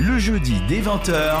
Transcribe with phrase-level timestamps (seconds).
[0.00, 1.34] Le jeudi dès 20h,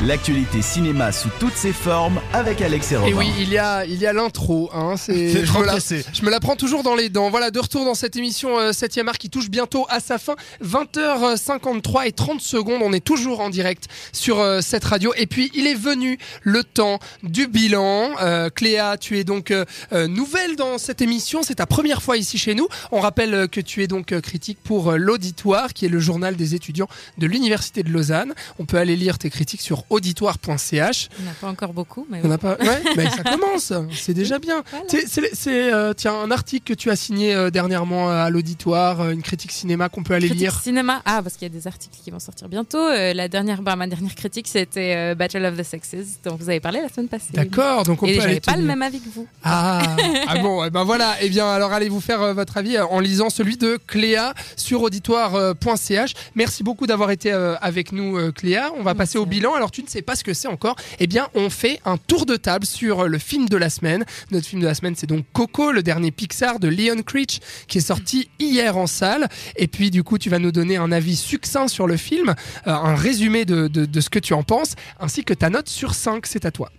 [0.00, 3.10] l'actualité cinéma sous toutes ses formes avec Alex et Robin.
[3.10, 4.70] Et oui, il y a, il y a l'intro.
[4.74, 7.30] Hein, c'est, C'est je, trop me la, je me la prends toujours dans les dents.
[7.30, 10.34] Voilà, de retour dans cette émission euh, 7e art qui touche bientôt à sa fin.
[10.64, 12.80] 20h53 et 30 secondes.
[12.82, 15.12] On est toujours en direct sur euh, cette radio.
[15.16, 18.10] Et puis, il est venu le temps du bilan.
[18.20, 21.42] Euh, Cléa, tu es donc euh, euh, nouvelle dans cette émission.
[21.42, 22.68] C'est ta première fois ici chez nous.
[22.90, 25.98] On rappelle euh, que tu es donc euh, critique pour euh, l'Auditoire, qui est le
[26.00, 26.88] journal des étudiants
[27.18, 28.34] de l'Université de Lausanne.
[28.58, 31.08] On peut aller lire tes critiques sur auditoire.ch.
[31.20, 32.56] On n'a pas encore beaucoup, mais On n'a pas.
[32.60, 33.72] Ouais, mais ça commence.
[33.92, 34.62] C'est déjà bien.
[34.70, 34.86] Voilà.
[35.34, 39.22] C'est- euh, tiens un article que tu as signé euh, dernièrement à l'auditoire, euh, une
[39.22, 40.60] critique cinéma qu'on peut aller Critique lire.
[40.60, 41.02] cinéma.
[41.04, 42.78] Ah, parce qu'il y a des articles qui vont sortir bientôt.
[42.78, 46.48] Euh, la dernière, bah, ma dernière critique, c'était euh, Battle of the Sexes, dont vous
[46.48, 47.32] avez parlé la semaine passée.
[47.32, 49.26] D'accord, donc on Et peut aller pas le même avis que vous.
[49.44, 49.82] Ah,
[50.28, 51.14] ah bon, eh ben voilà.
[51.20, 54.34] Eh bien, alors allez vous faire euh, votre avis euh, en lisant celui de Cléa
[54.56, 56.12] sur auditoire.ch.
[56.34, 58.70] Merci beaucoup d'avoir été euh, avec nous, euh, Cléa.
[58.78, 59.54] On va passer au bilan.
[59.54, 60.76] Alors, tu ne sais pas ce que c'est encore.
[61.00, 64.04] Eh bien, on fait un tour de table sur le film de la semaine.
[64.30, 67.78] Notre film de la semaine, c'est donc Coco, le dernier Pixar de Leon Creech, qui
[67.78, 69.28] est sorti hier en salle.
[69.56, 72.30] Et puis, du coup, tu vas nous donner un avis succinct sur le film,
[72.66, 75.68] euh, un résumé de, de- de ce que tu en penses, ainsi que ta note
[75.68, 76.26] sur 5.
[76.26, 76.70] C'est à toi.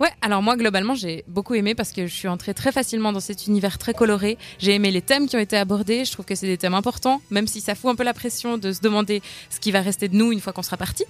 [0.00, 3.20] Ouais, alors moi globalement j'ai beaucoup aimé parce que je suis entrée très facilement dans
[3.20, 4.36] cet univers très coloré.
[4.58, 7.22] J'ai aimé les thèmes qui ont été abordés, je trouve que c'est des thèmes importants,
[7.30, 10.08] même si ça fout un peu la pression de se demander ce qui va rester
[10.08, 11.04] de nous une fois qu'on sera parti.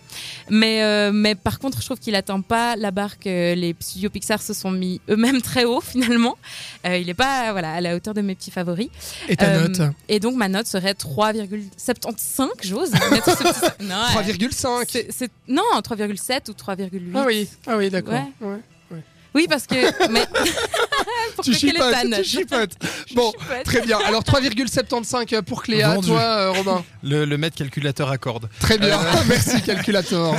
[0.51, 4.11] Mais, euh, mais par contre, je trouve qu'il atteint pas la barre que les studios
[4.11, 6.37] Pixar se sont mis eux-mêmes très haut finalement.
[6.87, 8.89] Euh, il est pas voilà, à la hauteur de mes petits favoris.
[9.29, 12.91] Et ta Euh, note Et donc ma note serait 3,75, j'ose.
[13.11, 14.23] mettre ce petit- Non, ouais.
[14.23, 14.87] 3,5.
[14.91, 17.13] C'est- c'est- Non, 3,7 ou 3,8.
[17.15, 18.15] Ah oui, ah oui, d'accord.
[18.15, 18.49] Ouais.
[18.49, 18.52] Ouais.
[19.35, 20.09] Oui, parce que.
[20.11, 20.27] Mais...
[21.43, 22.73] Tu chipotes, tu chipotes.
[23.15, 23.65] Bon, chipote.
[23.65, 23.99] très bien.
[24.07, 26.09] Alors 3,75 pour Cléa, Vendu.
[26.09, 26.85] toi euh, Robin.
[27.03, 28.49] Le, le maître calculateur accorde.
[28.61, 29.01] Très bien.
[29.29, 30.35] Merci calculateur.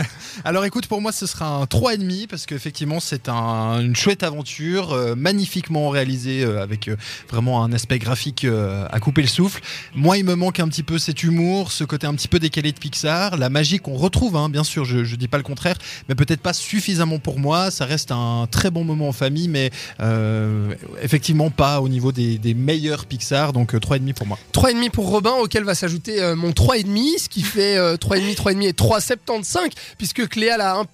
[0.45, 4.93] Alors écoute, pour moi ce sera un 3,5 parce qu'effectivement c'est un- une chouette aventure,
[4.93, 6.95] euh, magnifiquement réalisée euh, avec euh,
[7.29, 9.61] vraiment un aspect graphique euh, à couper le souffle.
[9.93, 12.71] Moi il me manque un petit peu cet humour, ce côté un petit peu décalé
[12.71, 15.75] de Pixar, la magie qu'on retrouve, hein, bien sûr, je, je dis pas le contraire,
[16.07, 17.71] mais peut-être pas suffisamment pour moi.
[17.71, 22.39] Ça reste un très bon moment en famille, mais euh, effectivement pas au niveau des,
[22.53, 24.37] meilleurs Pixar, donc euh, 3,5 pour moi.
[24.53, 28.67] 3,5 pour Robin, auquel va s'ajouter euh, mon 3,5, ce qui fait euh, 3,5, 3,5
[28.67, 29.57] et 3,75,
[29.97, 30.85] puisque Cléa l'a un a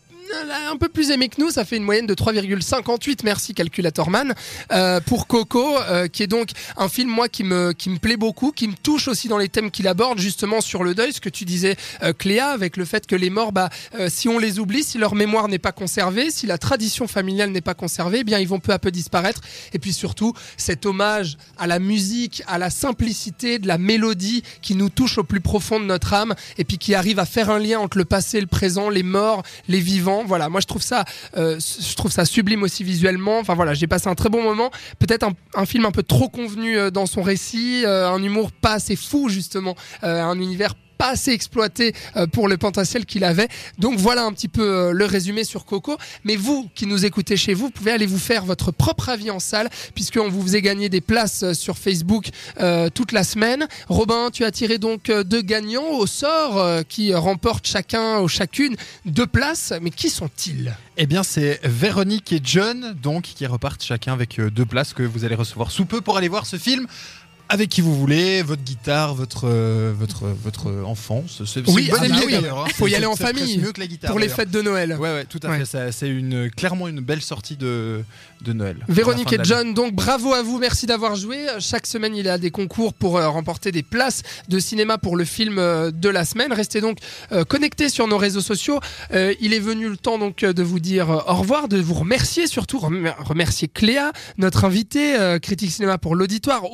[0.70, 3.20] un peu plus aimé que nous, ça fait une moyenne de 3,58.
[3.24, 4.34] Merci Calculatorman
[4.72, 8.18] euh, pour Coco, euh, qui est donc un film moi qui me qui me plaît
[8.18, 11.22] beaucoup, qui me touche aussi dans les thèmes qu'il aborde justement sur le deuil, ce
[11.22, 14.38] que tu disais euh, Cléa, avec le fait que les morts, bah euh, si on
[14.38, 18.20] les oublie, si leur mémoire n'est pas conservée, si la tradition familiale n'est pas conservée,
[18.22, 19.42] eh bien ils vont peu à peu disparaître.
[19.74, 24.76] Et puis surtout cet hommage à la musique, à la simplicité de la mélodie qui
[24.76, 27.60] nous touche au plus profond de notre âme et puis qui arrive à faire un
[27.60, 30.19] lien entre le passé, le présent, les morts, les vivants.
[30.26, 31.06] Voilà, moi je trouve ça,
[31.38, 33.40] euh, je trouve ça sublime aussi visuellement.
[33.40, 34.72] Enfin voilà, j'ai passé un très bon moment.
[35.00, 38.52] Peut-être un, un film un peu trop convenu euh, dans son récit, euh, un humour
[38.52, 43.48] pas assez fou justement, un univers pas assez exploité euh, pour le potentiel qu'il avait.
[43.80, 45.98] Donc voilà un petit peu euh, le résumé sur Coco.
[46.26, 49.40] Mais vous qui nous écoutez chez vous, pouvez aller vous faire votre propre avis en
[49.40, 52.30] salle, puisqu'on vous faisait gagner des places euh, sur Facebook
[52.94, 53.68] toute la semaine.
[53.88, 59.28] Robin, tu as tiré donc deux gagnants au sort qui remportent chacun ou chacune deux
[59.28, 59.74] places.
[59.82, 60.76] Mais qui sont-ils?
[60.98, 65.24] Eh bien, c'est Véronique et John, donc, qui repartent chacun avec deux places que vous
[65.24, 66.88] allez recevoir sous peu pour aller voir ce film.
[67.52, 70.26] Avec qui vous voulez, votre guitare, votre euh, votre.
[71.28, 72.68] C'est- c'est Oui, ah bah oui, d'ailleurs, hein.
[72.76, 74.38] faut y aller en famille mieux que la guitare, pour les d'ailleurs.
[74.38, 75.58] fêtes de Noël Ouais, ouais, tout à Ouais.
[75.60, 75.66] fait.
[75.66, 78.04] ça- C'est une clairement une belle sortie de
[78.42, 78.78] de Noël.
[78.88, 79.40] Véronique et.
[79.44, 81.48] John, donc bravo à vous, merci d'avoir joué.
[81.60, 85.18] Chaque semaine, il y a des concours pour euh, remporter des places de cinéma pour
[85.18, 86.54] le film euh, de la semaine.
[86.54, 87.00] Restez donc
[87.32, 88.80] euh, connectés sur nos réseaux sociaux.
[89.14, 91.78] Euh, il est venu le temps donc euh, de vous dire euh, au revoir, de
[91.82, 96.74] vous remercier surtout, remer- remercier Cléa, notre invitée, euh, critique cinéma pour l'auditoire,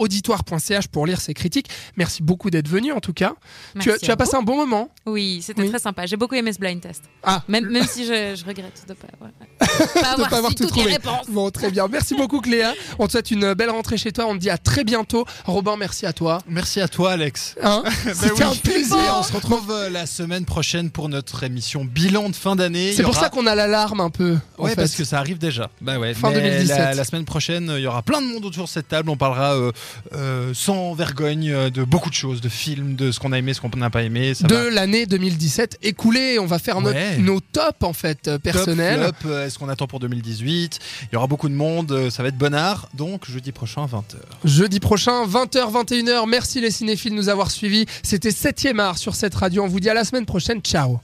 [0.66, 1.68] auditoire.ch pour lire ses critiques.
[1.98, 3.34] Merci beaucoup d'être venu en tout cas.
[3.80, 4.90] Tu as, tu passé un bon moment.
[5.06, 5.70] Oui, c'était Oui.
[5.70, 6.06] très sympa.
[6.06, 7.04] J'ai beaucoup aimé ce blind test.
[7.24, 7.44] Ah.
[7.48, 9.32] Même, même si je, je regrette de pas, ouais.
[10.02, 10.88] pas avoir, pas avoir tout toutes trouvé.
[10.88, 11.30] les réponses.
[11.30, 11.88] Bon, très bien.
[11.88, 12.74] Merci beaucoup Cléa.
[13.00, 14.26] On te souhaite une belle rentrée chez toi.
[14.28, 15.26] On te dit à très bientôt.
[15.46, 16.40] Robin, merci à toi.
[16.48, 17.56] Merci à toi, Alex.
[17.62, 17.84] Hein
[18.14, 18.44] C'était oui.
[18.44, 19.25] un plaisir.
[19.36, 22.94] On se retrouve euh, la semaine prochaine pour notre émission bilan de fin d'année.
[22.94, 24.38] C'est pour ça qu'on a l'alarme un peu.
[24.58, 24.76] en Ouais, fait.
[24.78, 25.70] parce que ça arrive déjà.
[25.82, 26.14] Bah ouais.
[26.14, 26.78] Fin mais 2017.
[26.78, 29.10] La, la semaine prochaine, il y aura plein de monde autour de cette table.
[29.10, 29.72] On parlera euh,
[30.14, 33.54] euh, sans vergogne euh, de beaucoup de choses, de films, de ce qu'on a aimé,
[33.54, 34.34] ce qu'on n'a pas aimé.
[34.34, 34.70] Ça de va.
[34.72, 36.40] l'année 2017 écoulée.
[36.40, 37.18] On va faire Ouais.
[37.18, 39.12] nos tops en fait euh, Top, personnels.
[39.26, 42.30] euh, est-ce qu'on attend pour 2018 Il y aura beaucoup de monde, euh, ça va
[42.30, 42.90] être bonnard.
[42.94, 44.16] Donc jeudi prochain, 20h.
[44.46, 46.28] Jeudi prochain, 20h, 21h.
[46.30, 47.86] Merci les cinéphiles de nous avoir suivis.
[48.04, 49.64] C'était 7ème art sur cette radio.
[49.64, 50.62] On vous dit à la semaine prochaine.
[50.62, 51.00] Ciao.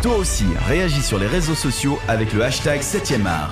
[0.00, 3.50] Toi aussi, réagis sur les réseaux sociaux avec le hashtag 7ème art.